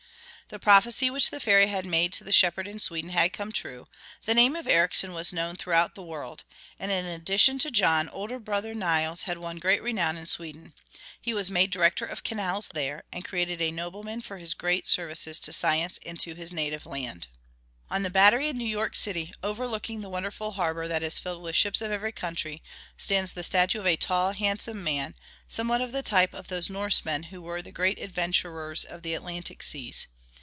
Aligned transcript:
The 0.49 0.59
prophecy 0.59 1.09
which 1.09 1.29
the 1.29 1.39
fairy 1.39 1.67
had 1.67 1.85
made 1.85 2.11
to 2.11 2.25
the 2.25 2.33
shepherd 2.33 2.67
in 2.67 2.81
Sweden 2.81 3.11
had 3.11 3.31
come 3.31 3.53
true, 3.53 3.87
the 4.25 4.33
name 4.33 4.53
of 4.57 4.67
Ericsson 4.67 5.13
was 5.13 5.31
known 5.31 5.55
throughout 5.55 5.95
the 5.95 6.03
world. 6.03 6.43
And 6.77 6.91
in 6.91 7.05
addition 7.05 7.57
to 7.59 7.71
John, 7.71 8.07
the 8.07 8.11
older 8.11 8.37
brother 8.37 8.73
Nils 8.73 9.23
had 9.23 9.37
won 9.37 9.59
great 9.59 9.81
renown 9.81 10.17
in 10.17 10.25
Sweden. 10.25 10.73
He 11.21 11.33
was 11.33 11.49
made 11.49 11.71
Director 11.71 12.05
of 12.05 12.25
Canals 12.25 12.67
there, 12.73 13.05
and 13.13 13.23
created 13.23 13.61
a 13.61 13.71
nobleman 13.71 14.19
for 14.19 14.39
his 14.39 14.53
great 14.53 14.89
services 14.89 15.39
to 15.39 15.53
science 15.53 15.99
and 16.05 16.19
to 16.19 16.35
his 16.35 16.51
native 16.51 16.85
land. 16.85 17.27
On 17.89 18.01
the 18.03 18.09
Battery 18.09 18.49
in 18.49 18.57
New 18.57 18.65
York 18.67 18.97
City, 18.97 19.33
overlooking 19.41 20.01
the 20.01 20.09
wonderful 20.09 20.51
harbor 20.51 20.85
that 20.85 21.01
is 21.01 21.17
filled 21.17 21.43
with 21.43 21.55
ships 21.55 21.81
of 21.81 21.93
every 21.93 22.11
country, 22.11 22.61
stands 22.97 23.31
the 23.31 23.43
statue 23.45 23.79
of 23.79 23.87
a 23.87 23.95
tall, 23.95 24.33
handsome 24.33 24.83
man, 24.83 25.15
somewhat 25.47 25.79
of 25.79 25.93
the 25.93 26.03
type 26.03 26.33
of 26.33 26.49
those 26.49 26.69
Norsemen 26.69 27.23
who 27.31 27.41
were 27.41 27.61
the 27.61 27.71
great 27.71 27.99
adventurers 27.99 28.83
of 28.83 29.01
the 29.01 29.13
Atlantic 29.13 29.63
seas. 29.63 30.07